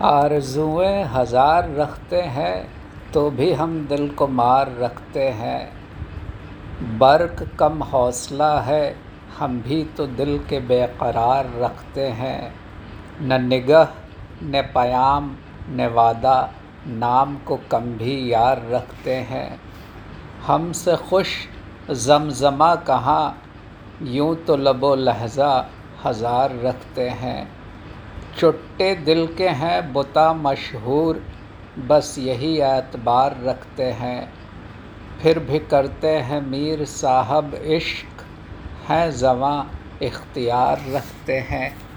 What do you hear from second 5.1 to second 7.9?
हैं। बर्क कम